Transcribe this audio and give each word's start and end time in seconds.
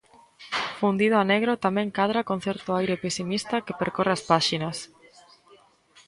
Fundido 0.79 1.15
a 1.17 1.23
negro 1.33 1.53
tamén 1.65 1.93
cadra 1.97 2.21
con 2.29 2.37
certo 2.47 2.69
aire 2.79 3.01
pesimista 3.03 3.63
que 3.65 3.77
percorre 3.81 4.13
as 4.15 4.25
páxinas. 4.31 4.77